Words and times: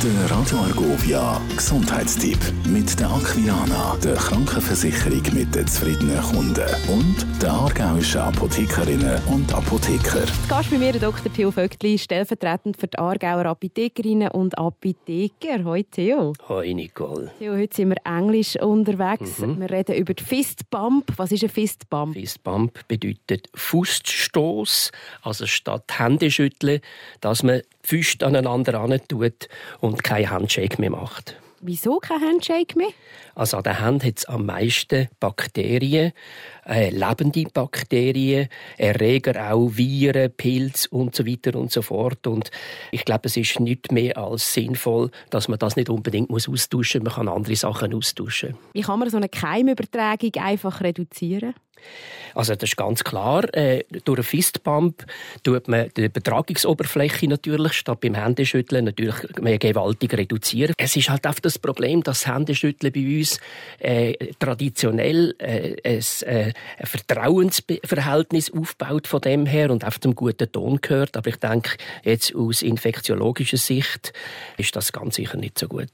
Der 0.00 0.30
Radio 0.30 0.58
Argovia 0.58 1.40
Gesundheitstipp 1.56 2.38
mit 2.68 3.00
der 3.00 3.10
Aquilana, 3.10 3.96
der 3.96 4.14
Krankenversicherung 4.14 5.22
mit 5.34 5.52
den 5.52 5.66
zufriedenen 5.66 6.22
Kunden 6.22 6.68
und 6.86 7.26
der 7.42 7.50
aargauischen 7.50 8.20
Apothekerinnen 8.20 9.20
und 9.24 9.52
Apotheker. 9.52 10.24
Gast 10.48 10.70
bei 10.70 10.78
mir 10.78 10.92
Dr. 10.92 11.32
Theo 11.32 11.50
Vögtli, 11.50 11.98
stellvertretend 11.98 12.76
für 12.76 12.86
die 12.86 12.96
Aargauer 12.96 13.46
Apothekerinnen 13.46 14.28
und 14.28 14.56
Apotheker. 14.56 15.64
Hoi 15.64 15.82
Theo. 15.82 16.32
Hoi 16.48 16.74
Nicole. 16.74 17.32
Theo, 17.40 17.54
heute 17.54 17.74
sind 17.74 17.88
wir 17.88 17.96
englisch 18.04 18.54
unterwegs. 18.54 19.40
Mhm. 19.40 19.58
Wir 19.58 19.70
reden 19.70 19.96
über 19.96 20.14
die 20.14 20.22
Fistbump. 20.22 21.12
Was 21.16 21.32
ist 21.32 21.42
ein 21.42 21.48
Fistbump? 21.48 22.14
Fistbump 22.14 22.86
bedeutet 22.86 23.48
Fußstoß, 23.52 24.92
also 25.22 25.46
statt 25.46 25.98
Händeschütteln, 25.98 26.82
dass 27.20 27.42
man 27.42 27.62
Füße 27.82 28.24
aneinander 28.24 29.00
tut 29.06 29.48
und 29.80 30.04
kein 30.04 30.30
Handshake 30.30 30.80
mehr 30.80 30.90
macht. 30.90 31.36
Wieso 31.60 31.98
kein 31.98 32.20
Handshake 32.20 32.76
mehr? 32.76 32.90
Also 33.34 33.56
an 33.56 33.64
der 33.64 33.80
Hand 33.80 34.04
hat 34.04 34.18
es 34.18 34.24
am 34.26 34.46
meisten 34.46 35.08
Bakterien, 35.18 36.12
äh, 36.64 36.90
lebende 36.90 37.44
Bakterien, 37.52 38.48
Erreger 38.76 39.52
auch, 39.52 39.70
Viren, 39.72 40.30
Pilz 40.36 40.86
und 40.86 41.16
so 41.16 41.26
weiter 41.26 41.58
und 41.58 41.72
so 41.72 41.82
fort. 41.82 42.28
Und 42.28 42.52
ich 42.92 43.04
glaube, 43.04 43.22
es 43.24 43.36
ist 43.36 43.58
nicht 43.58 43.90
mehr 43.90 44.16
als 44.16 44.52
sinnvoll, 44.52 45.10
dass 45.30 45.48
man 45.48 45.58
das 45.58 45.74
nicht 45.74 45.90
unbedingt 45.90 46.30
muss 46.30 46.48
austauschen 46.48 47.02
muss. 47.02 47.16
Man 47.16 47.26
kann 47.26 47.36
andere 47.36 47.56
Sachen 47.56 47.92
austauschen. 47.92 48.56
Wie 48.72 48.82
kann 48.82 49.00
man 49.00 49.10
so 49.10 49.16
eine 49.16 49.28
Keimübertragung 49.28 50.34
einfach 50.36 50.80
reduzieren? 50.80 51.54
Also 52.34 52.54
das 52.54 52.70
ist 52.70 52.76
ganz 52.76 53.02
klar. 53.04 53.52
Äh, 53.54 53.84
durch 54.04 54.18
einen 54.18 54.24
Fistpump 54.24 55.04
tut 55.42 55.68
man 55.68 55.90
die 55.96 56.04
Übertragungsoberfläche 56.04 57.26
natürlich 57.28 57.72
statt 57.72 58.00
beim 58.00 58.14
Händeschütteln 58.14 58.84
natürlich 58.84 59.16
mehr 59.40 59.58
gewaltig 59.58 60.14
reduzieren. 60.14 60.74
Es 60.78 60.94
ist 60.96 61.10
halt 61.10 61.26
auch 61.26 61.38
das 61.40 61.58
Problem, 61.58 62.02
dass 62.02 62.22
das 62.22 62.32
Händeschütteln 62.32 62.92
bei 62.92 63.18
uns 63.18 63.40
äh, 63.78 64.14
traditionell 64.38 65.34
äh, 65.38 65.76
ein, 65.84 66.04
äh, 66.26 66.52
ein 66.78 66.86
Vertrauensverhältnis 66.86 68.52
aufbaut 68.52 69.06
von 69.06 69.20
dem 69.20 69.46
her 69.46 69.70
und 69.70 69.84
auf 69.84 69.98
dem 69.98 70.14
guten 70.14 70.50
Ton 70.50 70.78
gehört. 70.80 71.16
Aber 71.16 71.28
ich 71.28 71.36
denke, 71.36 71.76
jetzt 72.04 72.34
aus 72.34 72.62
infektiologischer 72.62 73.56
Sicht 73.56 74.12
ist 74.56 74.76
das 74.76 74.92
ganz 74.92 75.16
sicher 75.16 75.36
nicht 75.36 75.58
so 75.58 75.68
gut. 75.68 75.88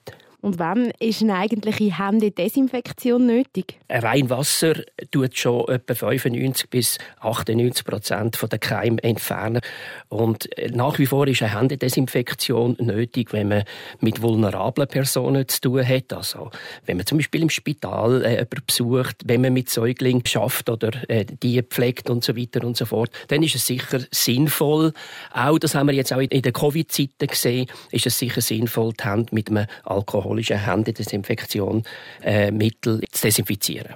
Und 0.45 0.59
wann 0.59 0.91
ist 0.99 1.23
eine 1.23 1.37
eigentliche 1.37 1.99
Händedesinfektion 1.99 3.25
nötig? 3.25 3.79
Rein 3.89 4.29
Wasser 4.29 4.75
tut 5.11 5.39
schon 5.39 5.67
etwa 5.69 5.95
95 5.95 6.69
bis 6.69 6.99
98 7.21 7.83
Prozent 7.83 8.39
der 8.53 8.59
Keime 8.59 9.03
entfernen. 9.03 9.63
Und 10.11 10.51
nach 10.75 10.99
wie 10.99 11.07
vor 11.07 11.27
ist 11.29 11.41
eine 11.41 11.59
Händedesinfektion 11.59 12.77
nötig, 12.79 13.33
wenn 13.33 13.49
man 13.49 13.65
mit 14.01 14.21
vulnerablen 14.21 14.87
Personen 14.87 15.49
zu 15.49 15.63
tun 15.63 15.89
hat. 15.89 16.13
Also, 16.13 16.51
wenn 16.85 16.99
man 16.99 17.07
zum 17.07 17.17
Beispiel 17.17 17.41
im 17.41 17.49
Spital 17.49 18.23
äh, 18.23 18.33
jemanden 18.33 18.67
besucht, 18.67 19.23
wenn 19.25 19.41
man 19.41 19.55
mit 19.55 19.71
Säuglingen 19.71 20.27
schafft 20.27 20.69
oder 20.69 20.91
äh, 21.09 21.25
die 21.25 21.63
pflegt 21.63 22.11
und 22.11 22.23
so 22.23 22.37
weiter 22.37 22.67
und 22.67 22.77
so 22.77 22.85
fort, 22.85 23.11
dann 23.29 23.43
ist 23.43 23.55
es 23.55 23.67
sicher 23.67 24.01
sinnvoll. 24.11 24.93
Auch, 25.33 25.59
das 25.59 25.75
haben 25.75 25.87
wir 25.87 25.95
jetzt 25.95 26.13
auch 26.13 26.19
in 26.19 26.43
der 26.43 26.53
Covid-Zeiten 26.53 27.29
gesehen, 27.29 27.67
ist 27.93 28.05
es 28.05 28.19
sicher 28.19 28.43
sinnvoll, 28.43 28.93
die 28.93 29.05
Hände 29.05 29.35
mit 29.35 29.49
einem 29.49 29.65
Alkohol 29.85 30.34
alkoholische 30.35 30.59
Händedesinfektion 30.59 31.83
äh, 32.23 32.51
Mittel 32.51 33.01
zu 33.11 33.23
desinfizieren. 33.23 33.95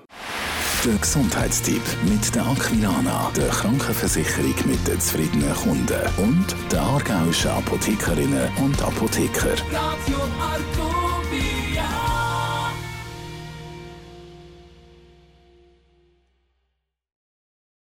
Der 0.84 0.94
Gesundheitstipp 0.94 1.82
mit 2.04 2.32
der 2.34 2.46
Aquilana, 2.46 3.30
der 3.36 3.48
Krankenversicherung 3.48 4.54
mit 4.66 4.86
den 4.86 5.00
zufriedenen 5.00 5.52
Kunden 5.54 6.00
und 6.18 6.46
der 6.70 6.80
aargauischen 6.80 7.50
Apothekerinnen 7.50 8.48
und 8.62 8.80
Apotheker. 8.80 9.54
Radio 9.72 10.18